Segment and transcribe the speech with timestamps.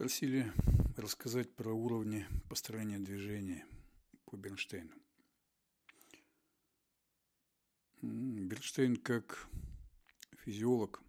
[0.00, 0.50] Просили
[0.96, 3.66] рассказать про уровни построения движения
[4.24, 4.94] по Бернштейну.
[8.00, 9.46] Бернштейн как
[10.42, 11.02] физиолог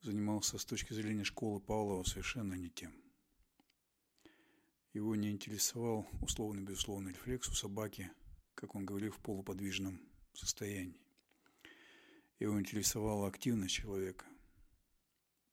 [0.00, 2.92] занимался с точки зрения школы Павлова совершенно не тем.
[4.92, 8.10] Его не интересовал условно-безусловный рефлекс у собаки,
[8.56, 10.00] как он говорил, в полуподвижном
[10.32, 11.00] состоянии.
[12.40, 14.26] Его интересовала активность человека.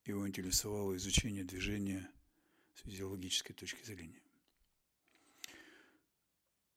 [0.08, 2.10] Его интересовало изучение движения
[2.76, 4.22] с физиологической точки зрения.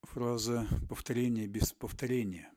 [0.03, 2.51] Фраза «повторение без повторения»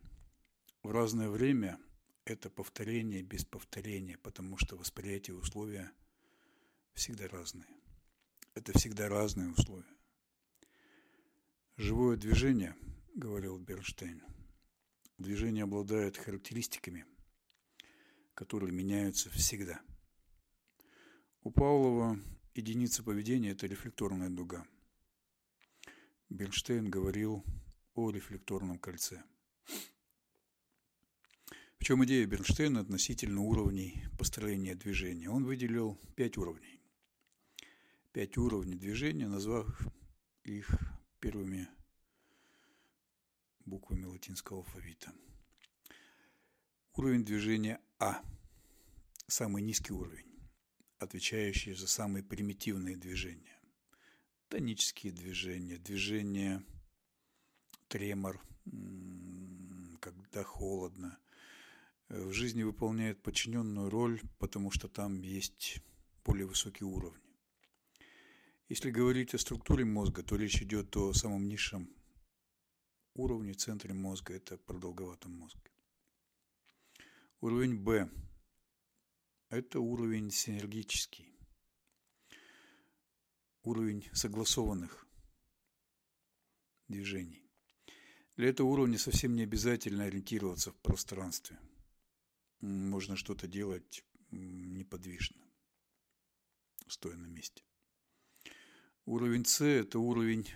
[0.82, 1.78] в разное время–
[2.24, 5.92] это повторение без повторения, потому что восприятие условия
[6.92, 7.68] всегда разные.
[8.54, 9.94] Это всегда разные условия.
[11.76, 12.74] Живое движение,
[13.14, 14.24] говорил Бернштейн,
[15.18, 17.06] движение обладает характеристиками,
[18.34, 19.80] которые меняются всегда.
[21.46, 22.18] У Павлова
[22.54, 24.66] единица поведения– это рефлекторная дуга.
[26.30, 27.44] Бернштейн говорил
[27.94, 29.22] о рефлекторном кольце.
[31.78, 35.28] В чем идея Бернштейна относительно уровней построения движения?
[35.28, 36.80] Он выделил пять уровней.
[38.12, 39.66] Пять уровней движения, назвав
[40.44, 40.70] их
[41.20, 41.68] первыми
[43.66, 45.12] буквами латинского алфавита.
[46.94, 48.22] Уровень движения А.
[49.26, 50.33] Самый низкий уровень,
[51.04, 53.58] отвечающий за самые примитивные движения.
[54.48, 56.64] Тонические движения, движения
[57.88, 58.40] тремор,
[60.00, 61.18] когда холодно.
[62.08, 65.80] В жизни выполняет подчиненную роль, потому что там есть
[66.24, 67.22] более высокие уровни.
[68.68, 71.88] Если говорить о структуре мозга, то речь идет о самом низшем
[73.14, 75.70] уровне, центре мозга, это продолговатом мозге.
[77.40, 78.10] Уровень Б–
[79.48, 81.38] это уровень синергический,
[83.62, 85.06] уровень согласованных
[86.88, 87.48] движений.
[88.36, 91.58] Для этого уровня совсем не обязательно ориентироваться в пространстве.
[92.60, 95.42] Можно что-то делать неподвижно,
[96.88, 97.62] стоя на месте.
[99.04, 100.48] Уровень С– это уровень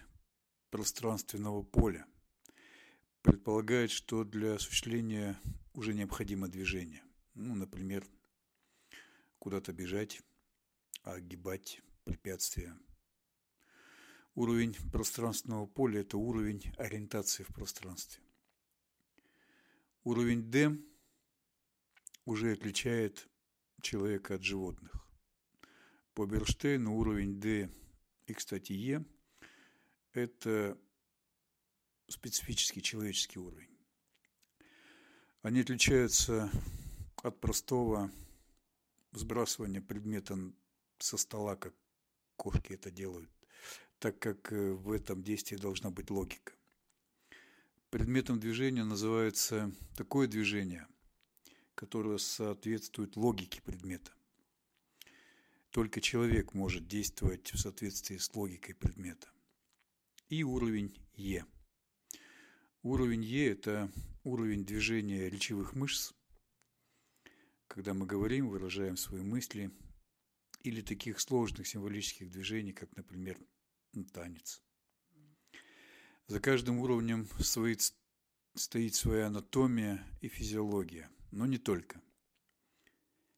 [0.71, 2.07] пространственного поля.
[3.23, 5.39] Предполагает, что для осуществления
[5.75, 7.05] уже необходимо движение.
[7.35, 8.07] Ну, например,
[9.39, 10.21] куда-то бежать,
[11.03, 12.77] огибать препятствия.
[14.35, 18.23] Уровень пространственного поля– это уровень ориентации в пространстве.
[20.05, 20.79] Уровень D
[22.25, 23.29] уже отличает
[23.83, 24.93] человека от животных.
[26.15, 27.71] По Берштейну уровень D
[28.27, 29.05] и, кстати, Е–
[30.13, 30.79] это
[32.09, 33.77] специфический человеческий уровень.
[35.43, 36.51] Они отличаются
[37.23, 38.11] от простого
[39.13, 40.39] сбрасывания предмета
[40.99, 41.75] со стола, как
[42.37, 43.31] кошки это делают,
[43.99, 46.53] так как э, в этом действии должна быть логика.
[47.91, 50.87] Предметом движения называется такое движение,
[51.75, 54.13] которое соответствует логике предмета.
[55.71, 59.29] Только человек может действовать в соответствии с логикой предмета.
[60.29, 61.47] И уровень Е.
[62.83, 63.91] Уровень Е– это
[64.23, 66.13] уровень движения речевых мышц,
[67.69, 69.71] когда мы говорим, выражаем свои мысли,
[70.65, 73.39] или таких сложных символических движений, как, например,
[74.13, 74.63] танец.
[76.27, 77.95] За каждым уровнем стоит,
[78.55, 82.03] стоит своя анатомия и физиология, но не только.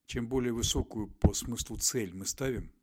[0.07, 2.73] Чем более высокую по смыслу цель мы ставим,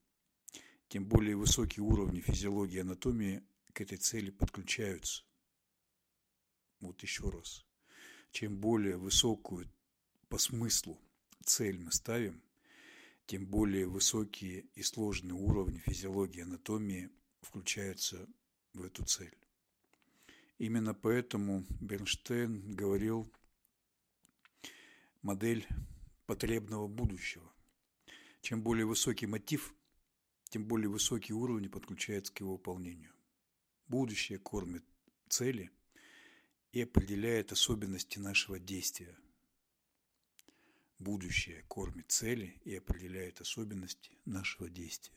[0.89, 3.43] тем более высокие уровни физиологии и анатомии
[3.75, 5.25] к этой цели подключаются.
[6.81, 7.67] Вот еще раз.
[8.31, 9.71] Чем более высокую
[10.29, 10.99] по смыслу
[11.49, 12.43] цель мы ставим,
[13.27, 17.11] тем более высокие и сложные уровни физиологии и анатомии
[17.41, 18.29] включаются
[18.75, 19.37] в эту цель.
[20.59, 23.33] Именно поэтому Бернштейн говорил
[25.23, 25.67] модель
[26.27, 27.51] потребного будущего.
[28.43, 29.75] Чем более высокий мотив,
[30.51, 33.13] тем более высокие уровни подключаются к его выполнению.
[33.89, 34.85] Будущее кормит
[35.29, 35.71] цели
[36.73, 39.17] и определяет особенности нашего действия.
[40.99, 45.15] Будущее кормит цели и определяет особенности нашего действия.